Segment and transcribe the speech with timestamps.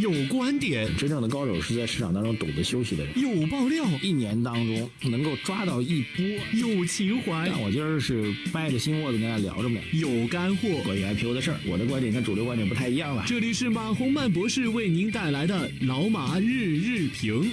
[0.00, 3.20] 有观点，真正的高手是在市场当中懂得休息的人。
[3.20, 6.24] 有爆料，一年当中能够抓到一波。
[6.58, 9.78] 有情怀，但我今儿是掰着心窝子跟大家聊着呢。
[9.92, 13.24] 有干货，关于 IPO 的事儿，我的观点跟主流观点不太一样了。
[13.26, 17.52] 这里是马洪曼博士为您带来的老马日日评。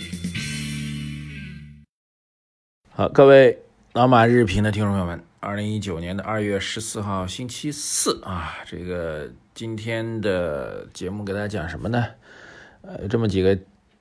[2.90, 3.60] 好，各位
[3.92, 12.06] 老马日评的听众朋友们，二零一九年的二月十四号星期四啊，这个今天的节目给大家讲什么呢？
[12.88, 13.58] 呃，这么几个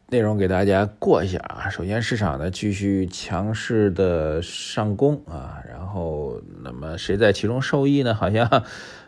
[0.08, 1.68] 内容给大家过一下啊。
[1.68, 8.14] 首先，市场呢继续强势的上攻啊，然后那么谁在其中受益呢？
[8.14, 8.48] 好像，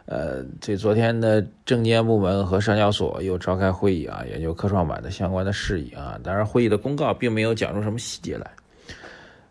[0.06, 6.18] 呃，这昨天的证监部门和上交所又召开会议啊，研究科创板的相关的事宜啊。
[6.24, 8.50] 当然，会议的公告并没有讲出什么细节来。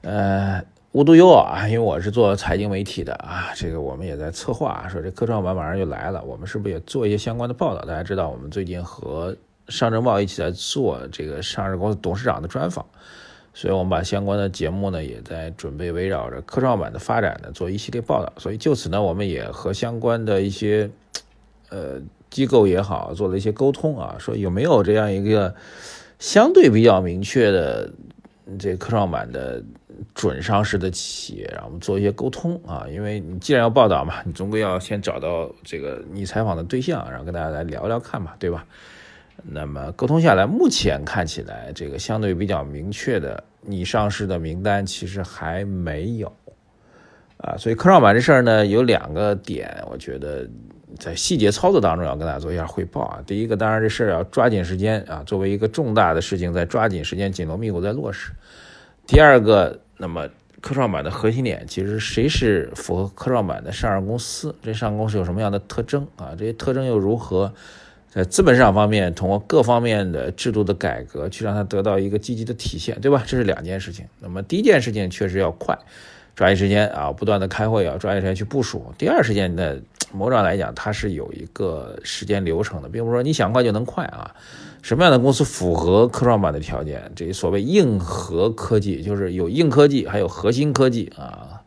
[0.02, 7.82] 呃，无独有偶啊，因为我是做财经媒体的啊，这个我们也在策划，说这科创板马上就来了，我们是不是也做一些相关的报道？
[7.86, 9.34] 大家知道，我们最近和
[9.70, 12.86] 上证报一起在做这个上市公司董事长的专访，
[13.54, 18.32] 所以我们把相关的节目呢，也在准备围绕着科创板的发展呢做一系列报道。
[18.38, 20.90] 所以就此呢，我们也和相关的一些
[21.70, 25.56] 呃机构也好做了一些沟通啊，说有没有这样一个
[26.20, 27.92] 相对比较明确的
[28.60, 29.64] 这科创板的。
[30.14, 38.64] 准上市的企业，让我们做一些沟通啊，因为你既然要报道嘛，你总归要先找到这个你采访的对象，然后跟大家来聊聊看嘛，对吧？
[39.44, 46.32] 那么沟通下来，目前看起来这个相对比较明确的你上市的名单其实还没有
[47.38, 50.48] 啊，所以科创板这事儿呢，有两个点，我觉得
[50.98, 53.24] 在细节操作当中要跟大家做一下汇报啊。
[53.26, 58.32] 第一个，当然这事儿要抓紧时间啊，作为一个重大的事情，在抓紧时间，紧锣密鼓在落实。
[59.06, 59.80] 第二个。
[60.00, 60.30] 那么，
[60.62, 64.56] 科创板的核心点其实谁是符合科创板的上市公司？
[64.62, 66.36] 这上市公司有什么样的特征啊？
[66.38, 67.52] 这些特征又如何
[68.18, 73.24] 在资本市场方面通过各方面的制度的改革去让它得到一个积极的体现，对吧？
[73.28, 74.08] 这是两件事情。
[74.20, 75.78] 那么第一件事情确实要快，
[76.36, 78.92] 抓紧时间啊，不断的开会啊，抓紧时间去部署。
[78.98, 79.76] 第二时间呢，
[80.12, 84.34] 某种来讲，它是有一个时间流程的，并不是说你想快就能快啊。
[84.82, 87.12] 什么样的公司符合科创板的条件？
[87.16, 91.62] 这所谓硬核科技，就是有硬科技，还有核心科技啊，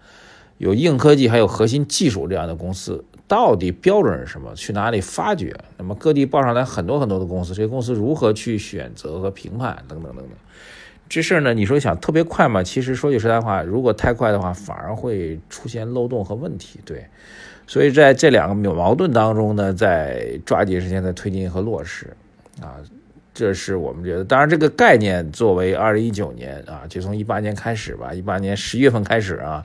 [0.59, 4.53] 有硬科技，还有核心技术这样的公司，到底标准是什么？
[4.57, 5.55] 去哪里发掘？
[5.79, 9.77] 那么各地报上来很多很多的公司，这些公司如何去选择和评判？
[9.87, 10.31] 等等等等。
[11.09, 12.61] 这事儿呢，你说想特别快嘛？
[12.61, 16.81] 其实说句实在话，如果太快的话，反而会出现漏洞和问题。
[16.85, 17.07] 对，
[17.69, 22.09] 所以在这两个矛盾当中呢，在抓紧时间的推进和落实
[22.61, 22.79] 啊。
[23.33, 29.65] 这是我们觉得，当然这个概念作为二零一九年啊，就从一八年开始吧，一八年十月份开始啊，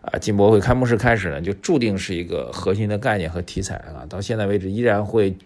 [0.00, 5.36] 啊进博会开幕式开始呢，就注定是一个核心的概念和题材啊，到现在为止依然会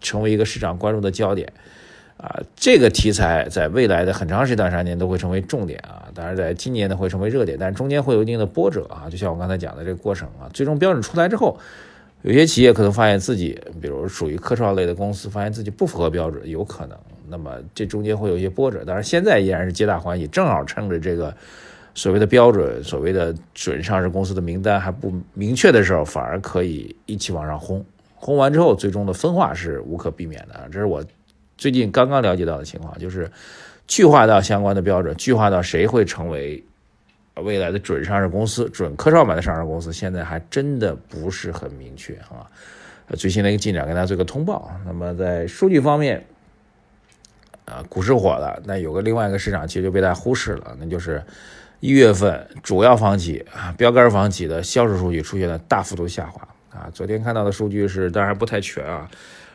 [0.00, 1.52] 成为一个市场关注的焦点
[2.16, 2.40] 啊。
[2.54, 11.58] 这个题材在未来的很长时段时间都会成为重点啊，当然在今年呢会成为热点，但是中间会有一定的波折啊，就像我刚才讲的这个过程啊，最终标准出来之后。
[12.22, 16.98] 有些企业可能发现自己，比如属于科创类的公司，发现自己不符合标准，有可能。
[17.28, 21.32] 那么这中间会有一些波折，当然现在依然是皆大欢喜，正好趁着这个
[21.96, 27.84] 所谓的标准、所谓的准上市公司的名单还不明确的时候，反而可以一起往上轰。
[28.14, 30.68] 轰完之后，最终的分化是无可避免的。
[30.70, 31.04] 这是我
[31.56, 33.28] 最近刚刚了解到的情况，就是
[33.88, 36.62] 具化到相关的标准，具化到谁会成为。
[37.44, 42.48] 未来的准上市公司、准科创板的上市公司，现在还真的不是很明确啊。
[43.10, 44.70] 最新的一个进展，跟大家做个通报。
[44.86, 46.24] 那么在数据方面，
[47.66, 51.22] 啊，股市火了，那有个另外一个市场其实就被大家忽视了，那就是
[51.80, 56.88] 一月份主要房企啊、标杆房企的销售数据出现了大幅度下滑啊。
[56.92, 59.10] 昨天看到的数据是，当然不太全啊。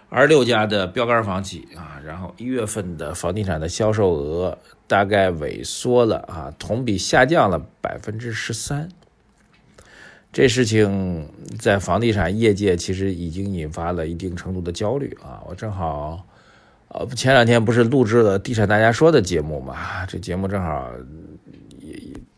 [0.10, 8.90] 二十六家的标杆房企啊，然后一月份的房地产的销售额大概萎缩了啊，同比下降了百分之十三。
[10.34, 15.42] 这事情在房地产业界其实已经引发了一定程度的焦虑啊。
[15.48, 16.26] 我正好
[16.90, 20.92] 呃前两天不是录制了《地产大家说》的节目嘛，这节目正好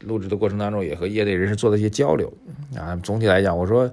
[0.05, 2.31] 录制的过程当中也和业内人士做了一些交流
[2.77, 2.95] 啊。
[3.03, 3.91] 总体来讲，我说。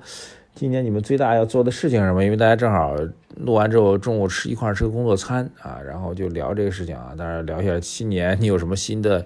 [0.53, 2.23] 今年你们最大要做的事情是什么？
[2.25, 2.95] 因为大家正好
[3.37, 7.15] 录完之后，中午吃一块吃个工作餐啊，然后就聊这个事情啊。
[7.17, 9.25] 当然聊一下新年你有什么新的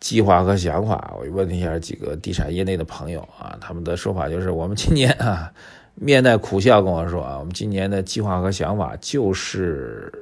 [0.00, 1.14] 计划和想法。
[1.16, 5.50] 我问了一下几个地产业内的朋友啊，他们的说法就是我们今年啊
[5.94, 10.12] 面带苦笑跟我说啊，我们今年的计划和想法就是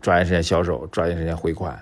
[0.00, 1.78] 抓紧时间销售，抓紧时间回款。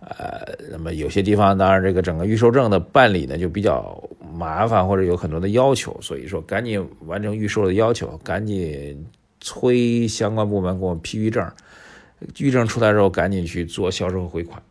[0.00, 4.02] 呃，那么有些地方当然这个整个预售证的办理呢就比较
[4.34, 9.06] 麻烦，或者有很多的要求，所以说赶紧完成预售的要求，赶紧
[9.40, 11.46] 催相关部门给我们批预证，
[12.38, 14.62] 预证出来之后赶紧去做销售回款。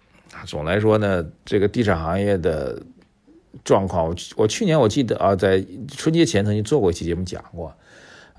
[0.45, 2.81] 总来说呢，这个地产行业的
[3.63, 5.63] 状况，我我去年我记得啊，在
[5.95, 7.73] 春节前曾经做过一期节目讲过，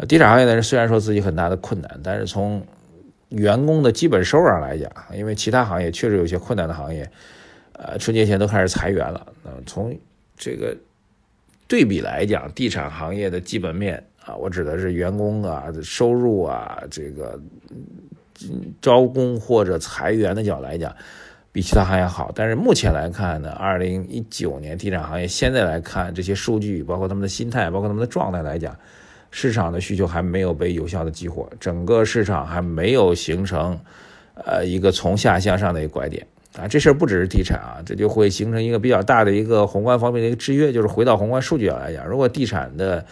[0.09, 2.63] 地产行业的人虽然说自己很大的困难，但是从
[3.31, 7.09] 员工的基本收入上来讲，因为其他行业确实有些困难的行业，
[7.73, 9.27] 呃，春节前都开始裁员了。
[9.43, 9.97] 那从
[10.37, 10.77] 这个
[11.69, 17.41] 对比来讲，地产行业的基本面啊，我指的是员工啊收入啊，这个
[18.81, 20.95] 招工或者裁员的角度来讲，
[21.53, 22.33] 比其他行业好。
[22.35, 28.77] 但是目前来看呢，二零一九年地产行业现在来看这些数据，包括他们的心态，包括他们的状态来讲。
[29.31, 33.79] 市场的需求还没有被有效的激活，整个市场还没有形成，
[34.35, 36.27] 呃，一个从下向上的一个拐点
[36.59, 36.67] 啊。
[36.67, 40.73] 这事儿不只是地产啊，这就会形成一个比较大的一个宏观方面的一个制约。
[40.73, 43.05] 就是回到宏观数据上来讲，如果地产的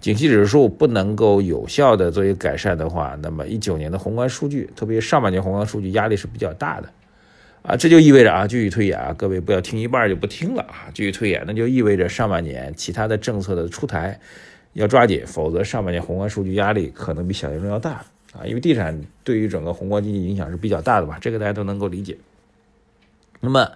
[0.00, 6.88] 景气指数不能够有效的做一个改善的话，那么一九年的宏观数据，特别上半年宏观数据压力是比较大的
[7.62, 7.76] 啊。
[7.76, 14.18] 这就意味着啊，继续推演啊，各位不要听一半就不听了啊，继续推演，那就意味着上半年其他的政策的出台。
[14.74, 18.46] 要抓紧，否则上半年宏观数据压力可能比想象中要大啊！
[18.46, 22.16] 因为地产对于整个宏观经济影响是比较大的吧，这个大家都能够理解。
[23.40, 23.68] 那么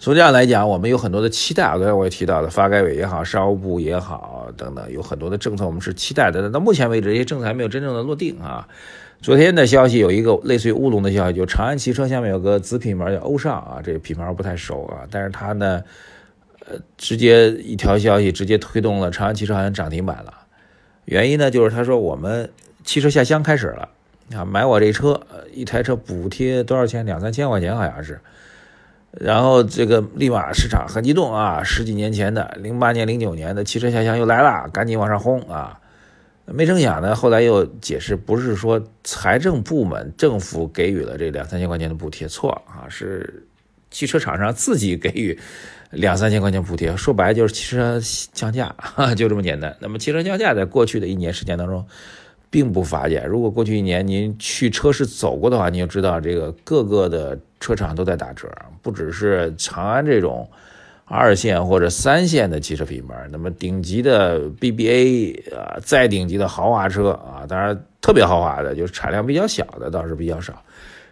[0.00, 6.50] 从这样来讲，我们有很多的期待啊，刚才我也提到了，发改委也好，商务部也好，等等，有很多的政策我们是期待的。
[6.50, 8.66] 到目前为止，这些政策还没有真正的落定啊。
[9.22, 15.80] 昨天的消息有一个类似于乌龙的消息，就长安汽车下面有个子品牌叫欧尚啊，这个品牌不太熟啊，但是它呢。
[16.68, 20.34] 呃，直接一条消息直接推动了长安汽车好像涨停板了，
[21.04, 22.50] 原因呢就是他说我们
[22.84, 23.88] 汽车下乡开始了
[24.34, 25.20] 啊，买我这车，
[25.52, 27.06] 一台车补贴多少钱？
[27.06, 28.20] 两三千块钱好像是，
[29.12, 35.78] 然后这个立马市场很激动啊，十几年前的零八年、零九年的汽车下乡又来了，赶紧往上轰啊！
[36.46, 43.46] 没成想呢，后来又解释不是说财政部门政府给予了这两三千块钱的补贴，错啊，是
[43.90, 45.38] 汽车厂商自己给予。
[45.90, 48.00] 两三千块钱补贴，说白了就是汽车
[48.32, 48.74] 降价，
[49.16, 49.74] 就这么简单。
[49.80, 51.86] 那么汽车降价在过去的一年时间当中，
[52.50, 53.26] 并不乏见。
[53.26, 58.48] 如果过去一年您去车市走过的话，你就知道这个各个的车厂都在打折，
[58.82, 60.48] 不只是长安这种
[61.04, 70.60] 二线或者三线的汽车品牌，那么顶级的 BBA 啊，再顶级的豪华车啊，当然特别豪华的，就是产量比较小的倒是比较少，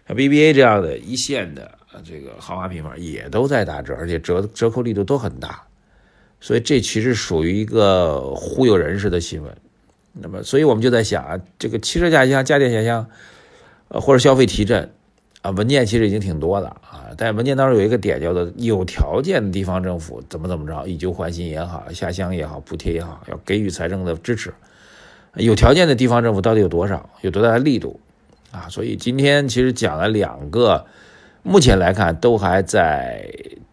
[0.08, 1.70] 像 BBA 这样的一线的。
[2.02, 5.62] 这个豪华品牌也都在打折，而且折折扣力度都很大，
[6.40, 9.56] 所以这其实属于一个忽悠人似的新闻。
[10.12, 13.06] 那么，所以我们就在想啊，这个汽车下乡、家电下乡，
[13.88, 14.90] 呃，或者消费提振
[15.42, 17.10] 啊，文件其实已经挺多的啊。
[17.16, 24.52] 但文件当中有一个点叫做有条件的地方政府怎么怎么着，以旧换新也好，下乡也好，补贴也好，要给予财政的支持。
[25.34, 27.10] 有条件的地方政府到底有多少？
[27.22, 27.98] 有多大的力度
[28.52, 28.68] 啊？
[28.68, 30.84] 所以今天其实讲了两个。
[31.46, 33.22] 目前来看，都还在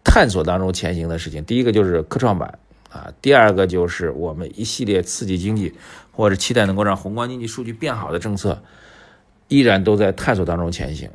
[0.04, 1.42] 探索当中前行的事情。
[1.44, 2.58] 第一个就是科创板
[2.90, 5.72] 啊，第二个就是我们一系列刺激经济
[6.12, 8.62] 或者期待能够让宏观经济数据变好的政策，
[9.48, 11.08] 依然都在探索当中前行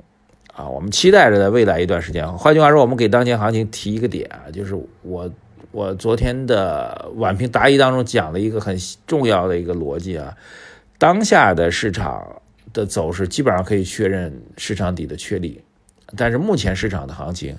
[0.55, 0.67] 啊。
[0.67, 5.31] 我们期待着在未来一段时间，换句话说，我们给当前行情提一个点啊，就是我
[5.71, 8.75] 我昨天的晚评答疑当中讲了一个很
[9.05, 10.35] 重要的一个逻辑啊，
[10.97, 12.41] 当下的市场
[12.73, 15.61] 的走势基本上可以确认市场底的确立。
[16.15, 17.57] 但是目前市场的行情，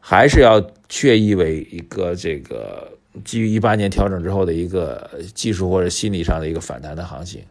[0.00, 2.90] 还是要确意为一个这个
[3.24, 7.42] 基于一八年调整之后的一个技术或者心理上的一个反弹的行情。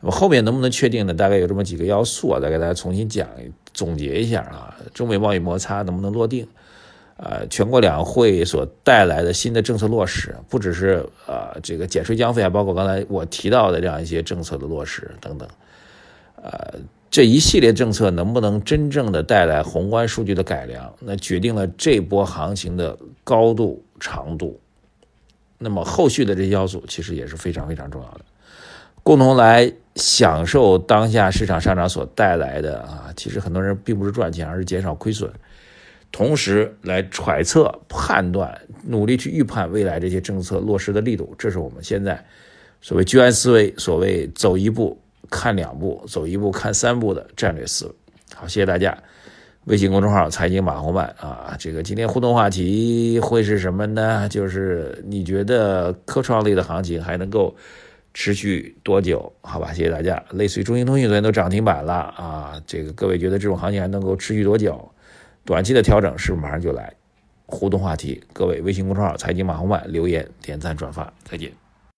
[0.00, 1.14] 那么后面能不能确定呢？
[1.14, 3.26] 大概有这么几个要素啊，再给大家重新讲
[3.72, 4.76] 总结一下啊。
[4.92, 6.46] 中美贸易摩擦能不能落定？
[7.16, 15.48] 呃，全国两会所带来的新的政策落实，不只是呃这个减税降费啊，包括刚才我提到的这样一些政策的落实等等，
[17.16, 20.94] 这一系列政策能不能真正的带来宏观数据的改良？
[21.00, 24.60] 那决定了这波行情的高度长度。
[25.56, 28.20] 那么后续的这些要素其实也是非常非常重要的，
[29.02, 35.32] 共同来享受当下市场上涨所带来的啊，其实很多人并不是赚钱，而是减少亏损，
[36.12, 41.34] 同时来揣测、判断、努力去预判未来这些政策落实的力度。
[41.38, 42.22] 这是我们现在
[42.82, 45.00] 所谓居安思危，所谓走一步。
[45.30, 47.92] 看两步，走一步看三步的战略思维。
[48.34, 48.96] 好，谢谢大家。
[49.64, 54.28] 微信公众号“财经马红漫”啊，这个今天互动话题会是什么呢？
[54.28, 57.52] 就是你觉得科创类的行情还能够
[58.14, 59.32] 持续多久？
[59.40, 60.22] 好吧，谢谢大家。
[60.30, 64.88] 类似于中兴通讯昨天都涨停板了啊，这个各位觉得这种行情还能够持续多久？
[65.44, 66.92] 短期的调整是不是马上就来？
[67.46, 71.65] 互动话题，各位微信公众号“财经马红漫”留言、点赞、转发，再见。